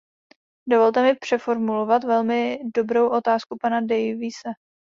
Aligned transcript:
Dovolte 0.69 1.03
mi 1.03 1.15
přeformulovat 1.15 2.03
velmi 2.03 2.59
dobrou 2.75 3.09
otázku 3.09 3.57
pana 3.61 3.81
Daviese. 3.81 4.49